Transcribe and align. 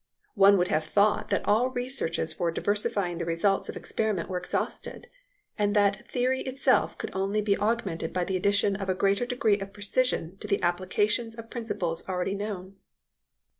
One 0.33 0.57
would 0.57 0.69
have 0.69 0.83
thought 0.85 1.29
that 1.29 1.47
all 1.47 1.69
researches 1.69 2.33
for 2.33 2.49
diversifying 2.49 3.19
the 3.19 3.25
results 3.25 3.69
of 3.69 3.77
experiment 3.77 4.29
were 4.29 4.39
exhausted, 4.39 5.05
and 5.59 5.75
that 5.75 6.09
theory 6.09 6.41
itself 6.41 6.97
could 6.97 7.11
only 7.15 7.39
be 7.39 7.55
augmented 7.55 8.11
by 8.11 8.23
the 8.23 8.35
addition 8.35 8.75
of 8.75 8.89
a 8.89 8.95
greater 8.95 9.27
degree 9.27 9.59
of 9.59 9.73
precision 9.73 10.37
to 10.39 10.47
the 10.47 10.59
applications 10.63 11.35
of 11.35 11.51
principles 11.51 12.09
already 12.09 12.33
known. 12.33 12.77